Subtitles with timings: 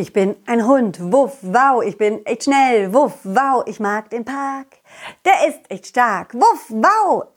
[0.00, 4.24] Ich bin ein Hund, wuff, wow, ich bin echt schnell, wuff, wow, ich mag den
[4.24, 4.78] Park.
[5.26, 7.24] Der ist echt stark, wuff, wow.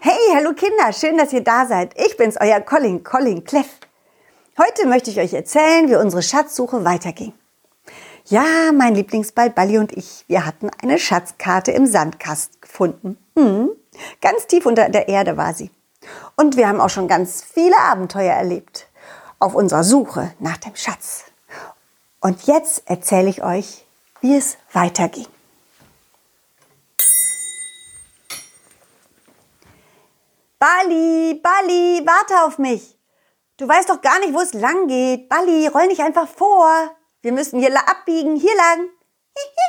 [0.00, 1.98] hey, hallo Kinder, schön, dass ihr da seid.
[1.98, 3.80] Ich bin's, euer Colin, Colin Cleff.
[4.56, 7.32] Heute möchte ich euch erzählen, wie unsere Schatzsuche weiterging.
[8.26, 13.18] Ja, mein Lieblingsball Balli und ich, wir hatten eine Schatzkarte im Sandkast gefunden.
[13.36, 13.70] Hm,
[14.20, 15.72] ganz tief unter der Erde war sie.
[16.36, 18.86] Und wir haben auch schon ganz viele Abenteuer erlebt
[19.40, 21.24] auf unserer Suche nach dem Schatz.
[22.20, 23.84] Und jetzt erzähle ich euch,
[24.20, 25.26] wie es weiterging.
[30.58, 32.98] Bali, Bali, warte auf mich.
[33.56, 35.28] Du weißt doch gar nicht, wo es lang geht.
[35.28, 36.96] Bali, roll nicht einfach vor.
[37.22, 38.88] Wir müssen hier abbiegen, hier lang.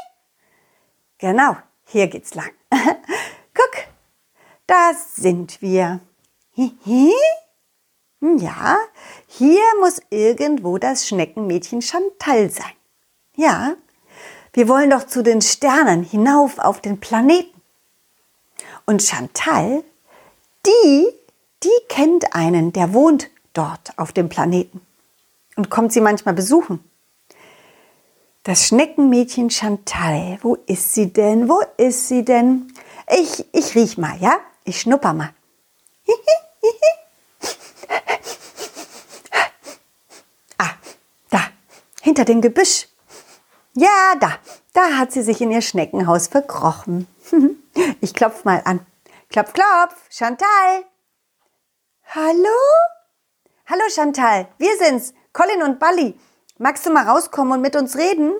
[1.19, 2.51] genau, hier geht's lang.
[2.71, 3.87] Guck,
[4.65, 5.99] da sind wir.
[8.21, 8.77] Ja,
[9.27, 12.73] hier muss irgendwo das Schneckenmädchen Chantal sein.
[13.35, 13.75] Ja,
[14.51, 17.61] wir wollen doch zu den Sternen hinauf auf den Planeten.
[18.85, 19.83] Und Chantal,
[20.65, 21.07] die,
[21.63, 24.81] die kennt einen, der wohnt dort auf dem Planeten
[25.55, 26.83] und kommt sie manchmal besuchen.
[28.43, 31.47] Das Schneckenmädchen Chantal, wo ist sie denn?
[31.47, 32.73] Wo ist sie denn?
[33.07, 34.37] Ich, ich riech mal, ja?
[34.65, 35.33] Ich schnupper mal.
[42.09, 42.87] hinter dem Gebüsch.
[43.75, 44.39] Ja, da,
[44.73, 47.07] da hat sie sich in ihr Schneckenhaus verkrochen.
[48.01, 48.85] Ich klopf mal an.
[49.29, 50.83] Klopf, klopf, Chantal.
[52.07, 52.59] Hallo?
[53.67, 56.19] Hallo Chantal, wir sind's, Colin und Bally.
[56.57, 58.33] Magst du mal rauskommen und mit uns reden?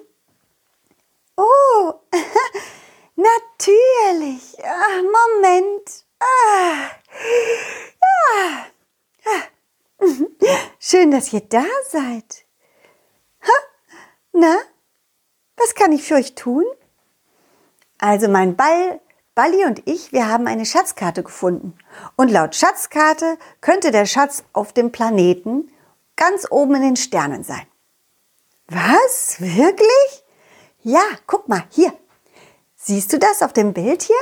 [1.38, 1.94] Oh,
[3.16, 4.58] natürlich.
[4.66, 6.06] Ah, Moment.
[6.20, 6.90] Ah,
[8.02, 8.66] ah,
[9.26, 10.06] ah.
[10.80, 12.49] Schön, dass ihr da seid.
[14.32, 14.58] Na,
[15.58, 16.66] was kann ich für euch tun?
[17.98, 19.02] Also mein Ball,
[19.36, 21.78] Balli und ich, wir haben eine Schatzkarte gefunden.
[22.16, 25.72] Und laut Schatzkarte könnte der Schatz auf dem Planeten
[26.16, 27.66] ganz oben in den Sternen sein.
[28.68, 29.38] Was?
[29.40, 30.24] Wirklich?
[30.82, 31.94] Ja, guck mal, hier.
[32.76, 34.16] Siehst du das auf dem Bild hier?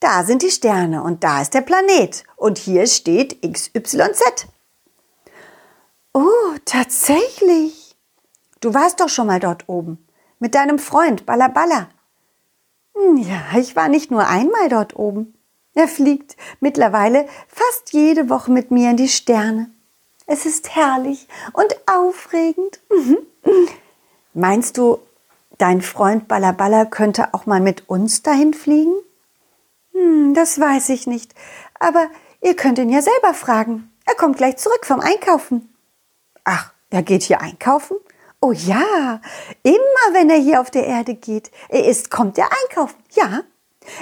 [0.00, 4.46] Da sind die Sterne und da ist der Planet und hier steht XYZ.
[6.14, 7.79] Oh, tatsächlich.
[8.60, 10.06] Du warst doch schon mal dort oben.
[10.38, 11.88] Mit deinem Freund Balla Balla.
[12.94, 15.34] Hm, ja, ich war nicht nur einmal dort oben.
[15.74, 19.70] Er fliegt mittlerweile fast jede Woche mit mir in die Sterne.
[20.26, 22.80] Es ist herrlich und aufregend.
[22.90, 23.18] Mhm.
[24.34, 24.98] Meinst du,
[25.58, 28.94] dein Freund Balla Balla könnte auch mal mit uns dahin fliegen?
[29.92, 31.34] Hm, das weiß ich nicht.
[31.78, 32.08] Aber
[32.42, 33.90] ihr könnt ihn ja selber fragen.
[34.04, 35.74] Er kommt gleich zurück vom Einkaufen.
[36.44, 37.96] Ach, er geht hier einkaufen?
[38.42, 39.20] Oh ja,
[39.62, 42.96] immer wenn er hier auf der Erde geht, er ist, kommt er einkaufen.
[43.10, 43.42] Ja,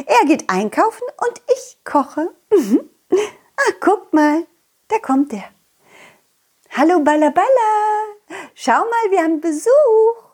[0.07, 2.33] er geht einkaufen und ich koche.
[2.51, 2.89] Mhm.
[3.11, 4.47] Ah, guck mal,
[4.87, 5.43] da kommt er.
[6.71, 7.33] Hallo Balla,
[8.55, 10.29] schau mal, wir haben Besuch.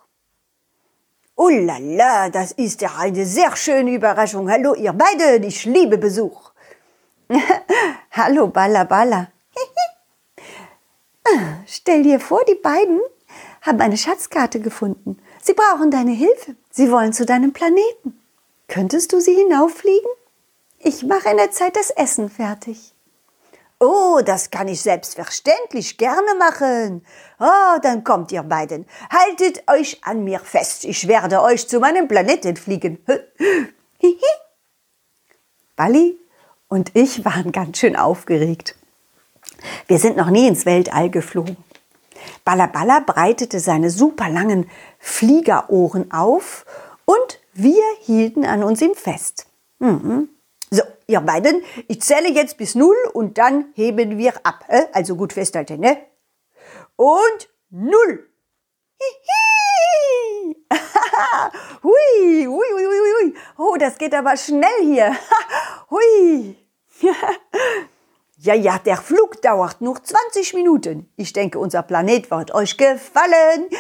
[1.37, 4.51] Oh la la, das ist ja eine sehr schöne Überraschung.
[4.51, 6.53] Hallo ihr beiden, ich liebe Besuch.
[8.11, 8.87] Hallo Balla.
[11.27, 13.01] Ah, stell dir vor, die beiden
[13.65, 15.19] haben eine Schatzkarte gefunden.
[15.43, 16.55] Sie brauchen deine Hilfe.
[16.71, 18.21] Sie wollen zu deinem Planeten.
[18.69, 20.11] Könntest du sie hinauffliegen?
[20.79, 22.93] Ich mache in der Zeit das Essen fertig.
[23.81, 27.05] Oh, das kann ich selbstverständlich gerne machen.
[27.41, 28.87] Oh, dann kommt ihr beiden.
[29.11, 30.85] Haltet euch an mir fest.
[30.85, 33.05] Ich werde euch zu meinem Planeten fliegen.
[35.77, 36.19] Bali
[36.69, 38.77] und ich waren ganz schön aufgeregt.
[39.87, 41.57] Wir sind noch nie ins Weltall geflogen.
[42.45, 46.65] Balla breitete seine super langen Fliegerohren auf
[47.05, 49.47] und wir hielten an uns ihm fest.
[49.79, 50.29] Mhm.
[50.71, 54.65] So, ihr beiden, ich zähle jetzt bis null und dann heben wir ab.
[54.93, 55.99] Also gut festhalten, ne?
[56.97, 58.29] Und null.
[61.83, 63.35] Hui, hui, hui, hui, hui.
[63.59, 65.15] Oh, das geht aber schnell hier.
[65.91, 66.57] hui.
[68.45, 71.09] Ja, ja, der Flug dauert nur 20 Minuten.
[71.17, 73.71] Ich denke, unser Planet wird euch gefallen.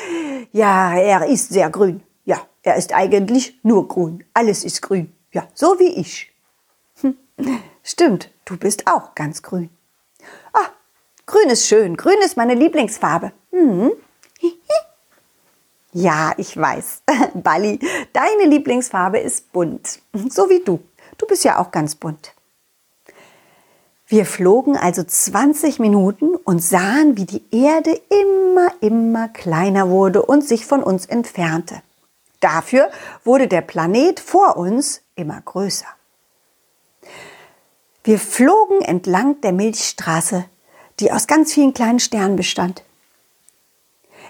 [0.52, 2.02] Ja, er ist sehr grün.
[2.24, 4.24] Ja, er ist eigentlich nur grün.
[4.32, 5.14] Alles ist grün.
[5.32, 6.32] Ja, so wie ich.
[7.02, 7.14] Hm.
[7.82, 9.68] Stimmt, du bist auch ganz grün.
[10.54, 10.70] Ah,
[11.26, 11.98] grün ist schön.
[11.98, 13.32] Grün ist meine Lieblingsfarbe.
[13.50, 13.92] Hm.
[15.96, 17.02] Ja, ich weiß.
[17.34, 17.78] Bali,
[18.12, 20.00] deine Lieblingsfarbe ist bunt.
[20.28, 20.80] So wie du.
[21.18, 22.34] Du bist ja auch ganz bunt.
[24.14, 30.46] Wir flogen also 20 Minuten und sahen, wie die Erde immer, immer kleiner wurde und
[30.46, 31.82] sich von uns entfernte.
[32.38, 32.90] Dafür
[33.24, 35.88] wurde der Planet vor uns immer größer.
[38.04, 40.44] Wir flogen entlang der Milchstraße,
[41.00, 42.84] die aus ganz vielen kleinen Sternen bestand.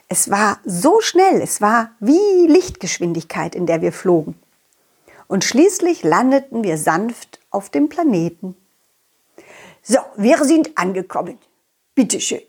[0.08, 4.34] Es war so schnell, es war wie Lichtgeschwindigkeit, in der wir flogen.
[5.28, 8.56] Und schließlich landeten wir sanft auf dem Planeten.
[9.86, 11.38] So, wir sind angekommen.
[11.94, 12.40] Bitteschön.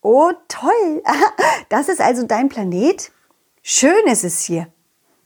[0.00, 1.02] Oh, toll.
[1.68, 3.10] Das ist also dein Planet?
[3.62, 4.68] Schön ist es hier.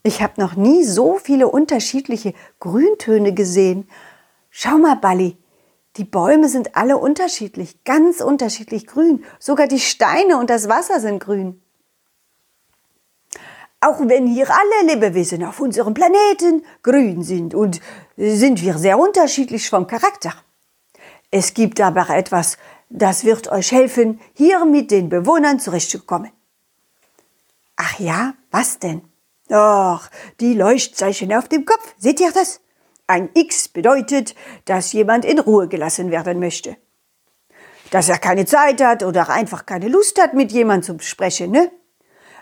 [0.01, 3.87] Ich habe noch nie so viele unterschiedliche Grüntöne gesehen.
[4.49, 5.37] Schau mal, Balli,
[5.97, 9.23] die Bäume sind alle unterschiedlich, ganz unterschiedlich grün.
[9.37, 11.61] Sogar die Steine und das Wasser sind grün.
[13.79, 17.79] Auch wenn hier alle Lebewesen auf unserem Planeten grün sind und
[18.15, 20.33] sind wir sehr unterschiedlich vom Charakter.
[21.31, 22.57] Es gibt aber etwas,
[22.89, 26.31] das wird euch helfen, hier mit den Bewohnern zurechtzukommen.
[27.75, 29.01] Ach ja, was denn?
[29.49, 30.09] Ach,
[30.39, 32.61] die Leuchtzeichen auf dem Kopf, seht ihr das?
[33.07, 34.35] Ein X bedeutet,
[34.65, 36.75] dass jemand in Ruhe gelassen werden möchte.
[37.91, 41.71] Dass er keine Zeit hat oder einfach keine Lust hat, mit jemandem zu sprechen, ne?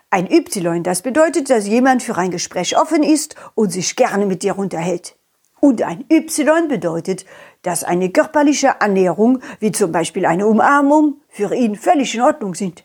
[0.10, 4.44] Ein Y, das bedeutet, dass jemand für ein Gespräch offen ist und sich gerne mit
[4.44, 5.16] dir unterhält.
[5.60, 7.25] Und ein Y bedeutet,
[7.62, 12.84] dass eine körperliche Annäherung, wie zum Beispiel eine Umarmung, für ihn völlig in Ordnung sind.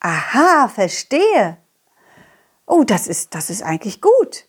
[0.00, 1.58] Aha, verstehe.
[2.66, 4.46] Oh, das ist, das ist eigentlich gut.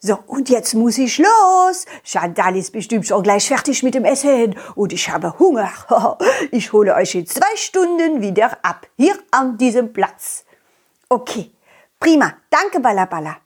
[0.00, 1.86] So, und jetzt muss ich los.
[2.02, 5.72] Chantal ist bestimmt schon gleich fertig mit dem Essen und ich habe Hunger.
[6.50, 10.44] Ich hole euch in zwei Stunden wieder ab, hier an diesem Platz.
[11.08, 11.52] Okay,
[11.98, 12.34] prima.
[12.50, 13.38] Danke, Balla.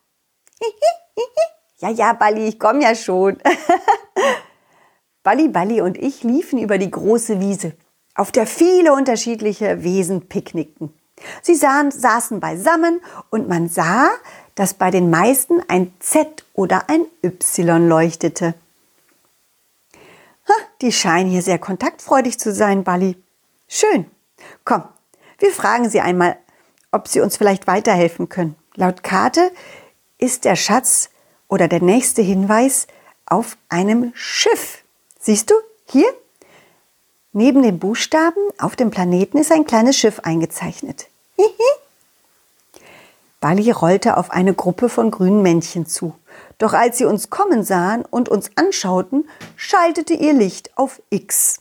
[1.78, 3.38] ja, ja, Balli, ich komme ja schon.
[5.22, 7.72] Balli Balli und ich liefen über die große Wiese,
[8.14, 10.92] auf der viele unterschiedliche Wesen picknickten.
[11.42, 14.08] Sie sahen, saßen beisammen und man sah,
[14.54, 18.54] dass bei den meisten ein Z oder ein Y leuchtete.
[20.80, 23.16] Die scheinen hier sehr kontaktfreudig zu sein, Bali.
[23.66, 24.06] Schön.
[24.64, 24.84] Komm,
[25.38, 26.36] wir fragen sie einmal,
[26.90, 28.56] ob sie uns vielleicht weiterhelfen können.
[28.74, 29.50] Laut Karte
[30.18, 31.10] ist der Schatz
[31.48, 32.86] oder der nächste Hinweis
[33.26, 34.82] auf einem Schiff.
[35.18, 35.54] Siehst du,
[35.86, 36.12] hier?
[37.32, 41.08] Neben den Buchstaben auf dem Planeten ist ein kleines Schiff eingezeichnet.
[43.40, 46.14] Bali rollte auf eine Gruppe von grünen Männchen zu.
[46.58, 51.60] Doch als sie uns kommen sahen und uns anschauten, schaltete ihr Licht auf X.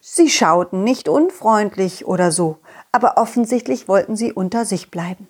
[0.00, 2.58] Sie schauten nicht unfreundlich oder so,
[2.92, 5.26] aber offensichtlich wollten sie unter sich bleiben.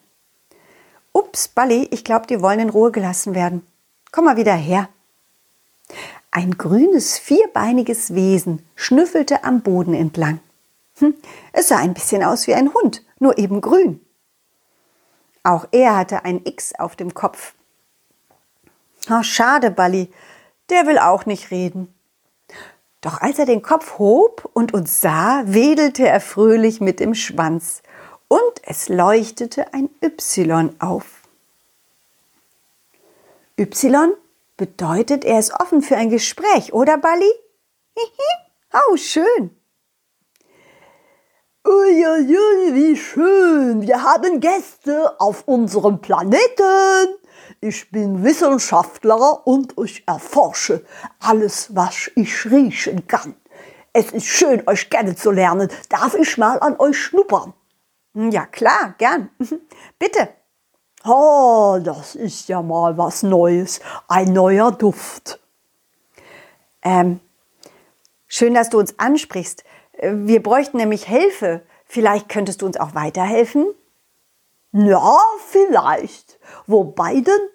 [1.13, 3.67] Ups, Bali, ich glaube, die wollen in Ruhe gelassen werden.
[4.13, 4.91] Komm mal wieder her.
[6.31, 10.41] Ein grünes, vierbeiniges Wesen schnüffelte am Boden entlang.
[10.99, 11.15] Hm,
[11.53, 14.01] es sah ein bisschen aus wie ein Hund, nur eben grün.
[15.43, 17.55] Auch er hatte ein X auf dem Kopf.
[19.11, 20.13] Oh, schade, Balli,
[20.69, 21.93] der will auch nicht reden.
[23.01, 27.83] Doch als er den Kopf hob und uns sah, wedelte er fröhlich mit dem Schwanz
[28.29, 31.22] und es leuchtete ein Y auf.
[33.59, 34.15] Y
[34.57, 37.01] bedeutet, er ist offen für ein Gespräch, oder?
[37.03, 38.09] Hihi,
[38.73, 39.51] oh, schön.
[41.65, 43.83] Uiuiui, wie schön.
[43.83, 47.19] Wir haben Gäste auf unserem Planeten.
[47.61, 50.85] Ich bin Wissenschaftler und ich erforsche
[51.21, 53.37] alles, was ich riechen kann.
[53.93, 55.69] Es ist schön, euch kennenzulernen.
[55.89, 57.53] Darf ich mal an euch schnuppern?
[58.15, 59.31] Ja, klar, gern.
[59.99, 60.31] Bitte.
[61.05, 63.81] Oh, das ist ja mal was Neues.
[64.07, 65.41] Ein neuer Duft.
[66.83, 67.21] Ähm,
[68.29, 69.65] schön, dass du uns ansprichst.
[70.01, 71.63] Wir bräuchten nämlich Hilfe.
[71.87, 73.67] Vielleicht könntest du uns auch weiterhelfen?
[74.73, 75.19] Ja,
[75.49, 76.39] vielleicht.
[76.67, 77.49] Wobei denn?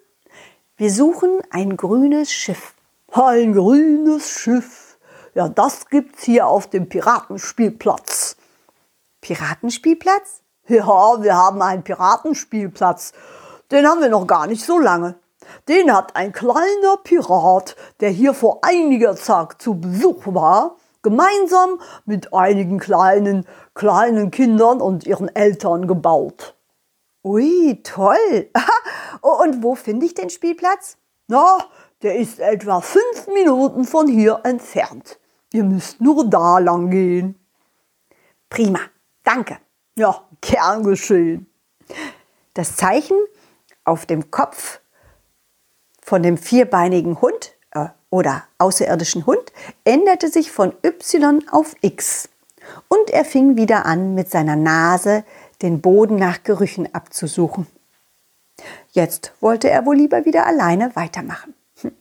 [0.75, 2.75] Wir suchen ein grünes Schiff.
[3.11, 4.99] Ein grünes Schiff.
[5.33, 8.35] Ja, das gibt's hier auf dem Piratenspielplatz.
[9.21, 10.41] Piratenspielplatz?
[10.69, 13.13] Ja, wir haben einen Piratenspielplatz.
[13.71, 15.15] Den haben wir noch gar nicht so lange.
[15.69, 22.33] Den hat ein kleiner Pirat, der hier vor einiger Zeit zu Besuch war, gemeinsam mit
[22.33, 23.45] einigen kleinen,
[23.75, 26.55] kleinen Kindern und ihren Eltern gebaut.
[27.23, 28.49] Ui, toll.
[29.21, 30.97] und wo finde ich den Spielplatz?
[31.27, 31.59] Na,
[32.01, 35.17] der ist etwa fünf Minuten von hier entfernt.
[35.53, 37.39] Ihr müsst nur da lang gehen.
[38.49, 38.79] Prima,
[39.23, 39.59] danke.
[39.97, 41.47] Ja, gern geschehen.
[42.53, 43.17] Das Zeichen
[43.83, 44.79] auf dem Kopf
[46.03, 49.51] von dem vierbeinigen Hund, äh, oder außerirdischen Hund
[49.85, 52.29] änderte sich von Y auf X.
[52.87, 55.23] Und er fing wieder an, mit seiner Nase
[55.63, 57.65] den Boden nach Gerüchen abzusuchen.
[58.91, 61.55] Jetzt wollte er wohl lieber wieder alleine weitermachen.
[61.81, 61.91] Hm.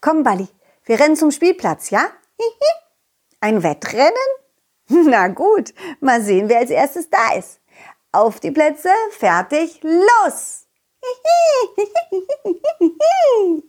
[0.00, 0.48] Komm, Balli,
[0.84, 2.08] wir rennen zum Spielplatz, ja?
[3.40, 4.12] Ein Wettrennen?
[5.06, 7.60] Na gut, mal sehen, wer als erstes da ist.
[8.10, 10.66] Auf die Plätze, fertig, los!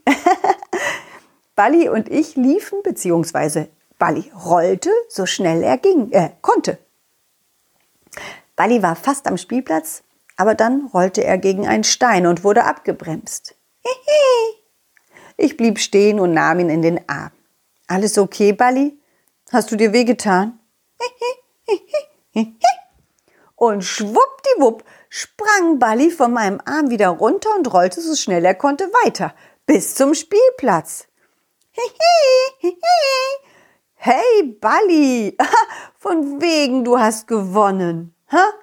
[1.56, 6.78] Balli und ich liefen, beziehungsweise Balli rollte, so schnell er ging, äh, konnte.
[8.56, 10.04] Balli war fast am Spielplatz,
[10.38, 13.56] aber dann rollte er gegen einen Stein und wurde abgebremst.
[15.42, 17.32] Ich blieb stehen und nahm ihn in den Arm.
[17.88, 19.00] Alles okay, Balli?
[19.54, 20.59] Hast du dir wehgetan?
[23.56, 28.86] Und schwuppdiwupp sprang Balli von meinem Arm wieder runter und rollte so schnell er konnte
[29.04, 29.34] weiter
[29.66, 31.08] bis zum Spielplatz.
[34.02, 35.36] Hey, Balli,
[36.00, 38.16] von wegen du hast gewonnen.
[38.32, 38.54] Ha?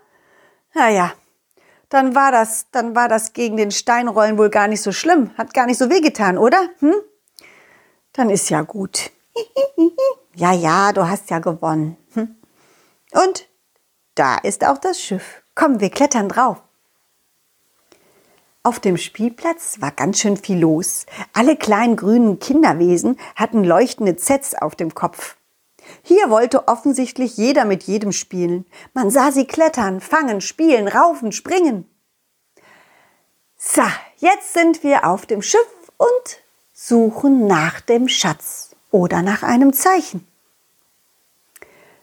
[0.72, 1.12] Naja,
[1.90, 5.52] dann war das, dann war das gegen den Steinrollen wohl gar nicht so schlimm, hat
[5.52, 6.70] gar nicht so wehgetan, oder?
[6.78, 6.94] Hm?
[8.14, 9.10] Dann ist ja gut.
[10.34, 11.96] Ja, ja, du hast ja gewonnen.
[12.14, 12.36] Hm?
[13.12, 13.48] Und
[14.14, 15.42] da ist auch das Schiff.
[15.54, 16.62] Komm, wir klettern drauf.
[18.62, 21.06] Auf dem Spielplatz war ganz schön viel los.
[21.32, 25.36] Alle kleinen grünen Kinderwesen hatten leuchtende Zets auf dem Kopf.
[26.02, 28.66] Hier wollte offensichtlich jeder mit jedem spielen.
[28.92, 31.88] Man sah sie klettern, fangen, spielen, raufen, springen.
[33.56, 33.82] So,
[34.18, 36.40] jetzt sind wir auf dem Schiff und
[36.72, 40.26] suchen nach dem Schatz oder nach einem Zeichen.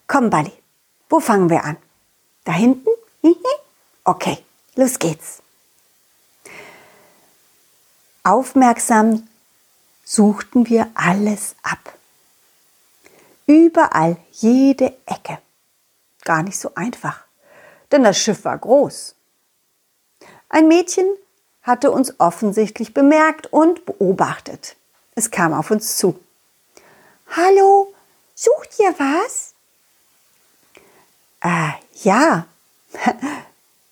[0.07, 0.51] Komm, Balli,
[1.09, 1.77] wo fangen wir an?
[2.43, 2.89] Da hinten?
[4.05, 4.37] Okay,
[4.75, 5.41] los geht's.
[8.23, 9.27] Aufmerksam
[10.03, 11.97] suchten wir alles ab.
[13.45, 15.37] Überall, jede Ecke.
[16.25, 17.23] Gar nicht so einfach,
[17.91, 19.15] denn das Schiff war groß.
[20.49, 21.05] Ein Mädchen
[21.61, 24.75] hatte uns offensichtlich bemerkt und beobachtet.
[25.15, 26.19] Es kam auf uns zu.
[27.35, 27.91] Hallo,
[28.35, 29.53] sucht ihr was?
[31.41, 31.73] Ah,
[32.03, 32.47] ja.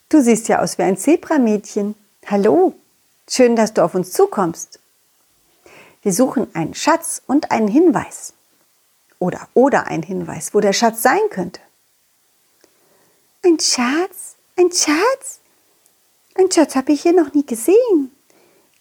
[0.09, 1.95] Du siehst ja aus wie ein Zebramädchen.
[2.27, 2.75] Hallo,
[3.29, 4.77] schön, dass du auf uns zukommst.
[6.01, 8.33] Wir suchen einen Schatz und einen Hinweis.
[9.19, 11.61] Oder, oder einen Hinweis, wo der Schatz sein könnte.
[13.45, 14.35] Ein Schatz?
[14.57, 15.39] Ein Schatz?
[16.35, 18.13] Ein Schatz habe ich hier noch nie gesehen.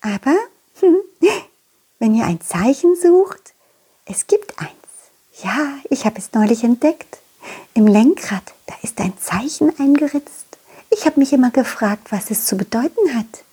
[0.01, 0.37] Aber
[2.01, 3.55] wenn ihr ein Zeichen sucht,
[4.11, 4.71] es gibt eins.
[5.43, 7.19] Ja, ich habe es neulich entdeckt.
[7.75, 10.59] Im Lenkrad, da ist ein Zeichen eingeritzt.
[10.91, 13.45] Ich habe mich immer gefragt, was es zu bedeuten hat.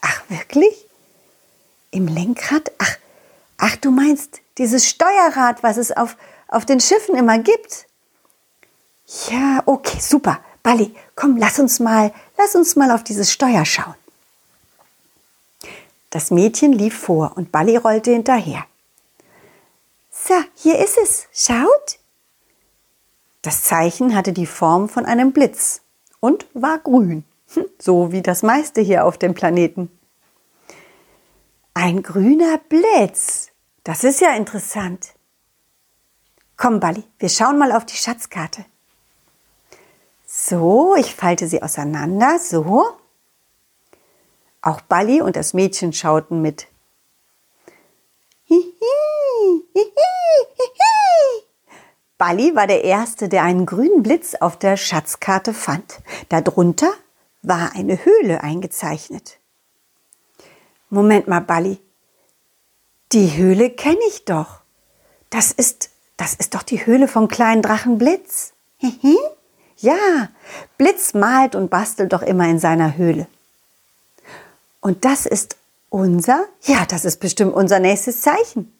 [0.00, 0.86] Ach, wirklich?
[1.90, 2.70] Im Lenkrad?
[2.78, 2.96] Ach,
[3.58, 6.16] ach, du meinst dieses Steuerrad, was es auf,
[6.48, 7.86] auf den Schiffen immer gibt?
[9.30, 10.38] Ja, okay, super.
[10.62, 13.94] Balli, komm, lass uns mal, lass uns mal auf dieses Steuer schauen.
[16.10, 18.64] Das Mädchen lief vor und Balli rollte hinterher.
[20.26, 21.28] So, hier ist es.
[21.32, 22.00] Schaut.
[23.42, 25.82] Das Zeichen hatte die Form von einem Blitz
[26.18, 29.88] und war grün, hm, so wie das meiste hier auf dem Planeten.
[31.74, 33.50] Ein grüner Blitz.
[33.84, 35.14] Das ist ja interessant.
[36.56, 38.64] Komm, Balli, wir schauen mal auf die Schatzkarte.
[40.26, 42.96] So, ich falte sie auseinander, so.
[44.60, 46.66] Auch Balli und das Mädchen schauten mit.
[48.46, 48.72] Hihi,
[52.18, 56.00] Balli war der Erste, der einen grünen Blitz auf der Schatzkarte fand.
[56.30, 56.90] Darunter
[57.42, 59.38] war eine Höhle eingezeichnet.
[60.88, 61.78] Moment mal, Balli.
[63.12, 64.60] Die Höhle kenne ich doch.
[65.30, 68.52] Das ist, das ist doch die Höhle vom kleinen Drachen Blitz.
[69.76, 70.28] ja,
[70.78, 73.26] Blitz malt und bastelt doch immer in seiner Höhle.
[74.80, 75.56] Und das ist
[75.90, 78.75] unser, ja, das ist bestimmt unser nächstes Zeichen.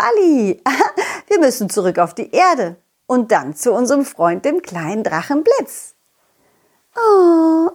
[0.00, 0.62] Balli,
[1.26, 2.76] wir müssen zurück auf die Erde
[3.06, 5.94] und dann zu unserem Freund, dem kleinen Drachen Blitz.
[6.96, 7.68] Oh,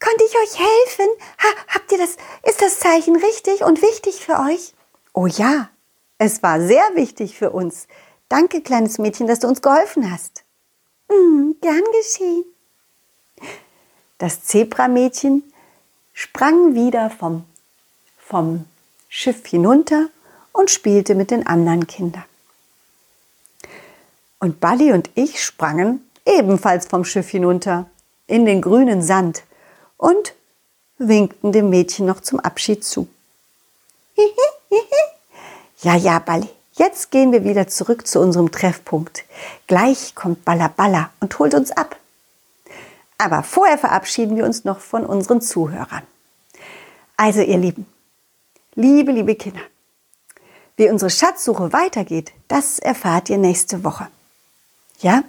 [0.00, 1.06] konnte ich euch helfen?
[1.42, 4.72] Ha, habt ihr das, ist das Zeichen richtig und wichtig für euch?
[5.12, 5.68] Oh ja,
[6.16, 7.88] es war sehr wichtig für uns.
[8.30, 10.44] Danke, kleines Mädchen, dass du uns geholfen hast.
[11.10, 12.44] Mm, gern geschehen.
[14.16, 15.42] Das Zebramädchen
[16.14, 17.44] sprang wieder vom,
[18.16, 18.64] vom
[19.10, 20.08] Schiff hinunter
[20.52, 22.24] und spielte mit den anderen Kindern.
[24.38, 27.86] Und Balli und ich sprangen ebenfalls vom Schiff hinunter
[28.26, 29.42] in den grünen Sand
[29.96, 30.34] und
[30.98, 33.08] winkten dem Mädchen noch zum Abschied zu.
[35.80, 36.48] Ja, ja, Balli.
[36.72, 39.24] Jetzt gehen wir wieder zurück zu unserem Treffpunkt.
[39.68, 41.96] Gleich kommt Balla und holt uns ab.
[43.16, 46.02] Aber vorher verabschieden wir uns noch von unseren Zuhörern.
[47.16, 47.86] Also, ihr Lieben,
[48.74, 49.60] liebe, liebe Kinder,
[50.78, 54.06] wie unsere Schatzsuche weitergeht, das erfahrt ihr nächste Woche.
[55.00, 55.24] Ja?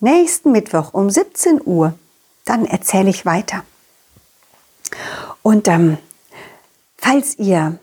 [0.00, 1.94] Nächsten Mittwoch um 17 Uhr,
[2.46, 3.62] dann erzähle ich weiter.
[5.42, 5.98] Und ähm,
[6.96, 7.78] falls ihr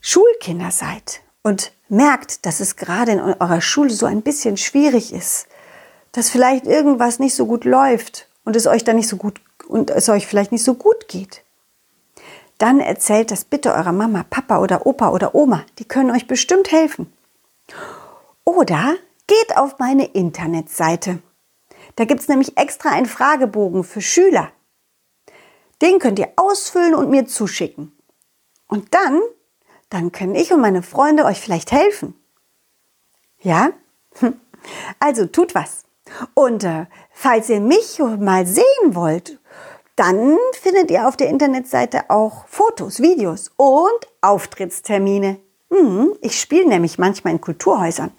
[0.00, 5.46] Schulkinder seid und merkt, dass es gerade in eurer Schule so ein bisschen schwierig ist,
[6.12, 9.90] dass vielleicht irgendwas nicht so gut läuft und es euch dann nicht so gut und
[9.90, 11.42] es euch vielleicht nicht so gut geht,
[12.58, 15.64] dann erzählt das bitte eurer Mama, Papa oder Opa oder Oma.
[15.78, 17.12] Die können euch bestimmt helfen.
[18.44, 18.96] Oder
[19.26, 21.20] geht auf meine Internetseite.
[21.96, 24.50] Da gibt es nämlich extra einen Fragebogen für Schüler.
[25.80, 27.92] Den könnt ihr ausfüllen und mir zuschicken.
[28.66, 29.20] Und dann,
[29.88, 32.14] dann können ich und meine Freunde euch vielleicht helfen.
[33.40, 33.70] Ja?
[34.98, 35.84] Also tut was.
[36.34, 39.37] Und äh, falls ihr mich mal sehen wollt,
[39.98, 45.40] dann findet ihr auf der Internetseite auch Fotos, Videos und Auftrittstermine.
[45.70, 48.12] Hm, ich spiele nämlich manchmal in Kulturhäusern.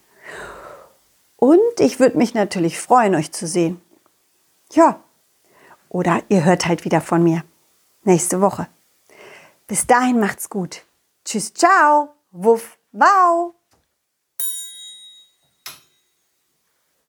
[1.38, 3.81] Und ich würde mich natürlich freuen, euch zu sehen.
[4.74, 5.00] Ja.
[5.88, 7.43] Oder ihr hört halt wieder von mir.
[8.03, 8.67] Nächste Woche.
[9.67, 10.83] Bis dahin macht's gut.
[11.24, 12.09] Tschüss, ciao.
[12.31, 13.53] Wuff, wow.